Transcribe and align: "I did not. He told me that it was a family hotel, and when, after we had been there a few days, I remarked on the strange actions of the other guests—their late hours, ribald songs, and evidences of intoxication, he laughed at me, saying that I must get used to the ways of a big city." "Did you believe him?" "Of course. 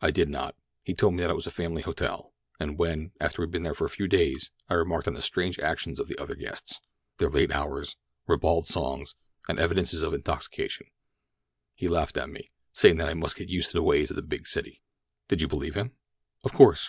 "I 0.00 0.10
did 0.10 0.28
not. 0.28 0.56
He 0.82 0.94
told 0.94 1.14
me 1.14 1.22
that 1.22 1.30
it 1.30 1.34
was 1.36 1.46
a 1.46 1.50
family 1.52 1.82
hotel, 1.82 2.32
and 2.58 2.76
when, 2.76 3.12
after 3.20 3.40
we 3.40 3.44
had 3.44 3.52
been 3.52 3.62
there 3.62 3.70
a 3.72 3.88
few 3.88 4.08
days, 4.08 4.50
I 4.68 4.74
remarked 4.74 5.06
on 5.06 5.14
the 5.14 5.22
strange 5.22 5.60
actions 5.60 6.00
of 6.00 6.08
the 6.08 6.18
other 6.18 6.34
guests—their 6.34 7.30
late 7.30 7.52
hours, 7.52 7.94
ribald 8.26 8.66
songs, 8.66 9.14
and 9.46 9.60
evidences 9.60 10.02
of 10.02 10.12
intoxication, 10.12 10.88
he 11.76 11.86
laughed 11.86 12.16
at 12.16 12.30
me, 12.30 12.50
saying 12.72 12.96
that 12.96 13.08
I 13.08 13.14
must 13.14 13.36
get 13.36 13.48
used 13.48 13.70
to 13.70 13.76
the 13.76 13.84
ways 13.84 14.10
of 14.10 14.18
a 14.18 14.22
big 14.22 14.48
city." 14.48 14.82
"Did 15.28 15.40
you 15.40 15.46
believe 15.46 15.76
him?" 15.76 15.92
"Of 16.42 16.52
course. 16.52 16.88